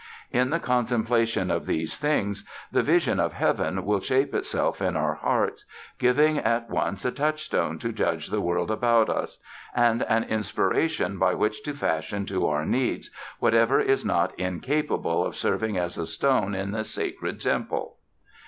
In 0.31 0.49
the 0.49 0.57
contemplation 0.59 1.51
of 1.51 1.67
these 1.67 1.99
things 1.99 2.43
the 2.71 2.81
vision 2.81 3.19
of 3.19 3.33
heaven 3.33 3.85
will 3.85 3.99
shape 3.99 4.33
itself 4.33 4.81
in 4.81 4.97
our 4.97 5.13
hearts, 5.13 5.63
giving 5.99 6.39
at 6.39 6.67
once 6.71 7.05
a 7.05 7.11
touchstone 7.11 7.77
to 7.77 7.91
judge 7.93 8.29
the 8.29 8.41
world 8.41 8.71
about 8.71 9.11
us, 9.11 9.37
and 9.75 10.01
an 10.05 10.23
inspiration 10.23 11.19
by 11.19 11.35
which 11.35 11.61
to 11.61 11.73
fashion 11.75 12.25
to 12.25 12.47
our 12.47 12.65
needs 12.65 13.11
whatever 13.37 13.79
is 13.79 14.03
not 14.03 14.33
incapable 14.39 15.23
of 15.23 15.35
serving 15.35 15.77
as 15.77 15.99
a 15.99 16.07
stone 16.07 16.55
in 16.55 16.71
the 16.71 16.83
sacred 16.83 17.39
temple. 17.39 17.97